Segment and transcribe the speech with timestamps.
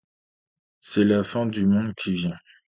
[0.79, 2.37] C’est la fin du monde qui vient.